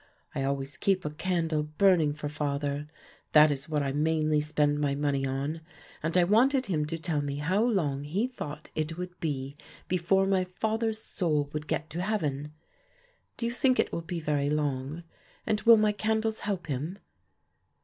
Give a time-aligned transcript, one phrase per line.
[0.33, 2.87] I always keep a candle burning for father;
[3.33, 5.61] that is what I mainly spend my money on,
[6.01, 9.55] and I wanted him to tell me how long he thought it would be
[9.87, 12.51] before my father's soul would get to heaven;
[13.37, 15.03] do you think it will be very long,
[15.45, 16.97] and will my candles help him?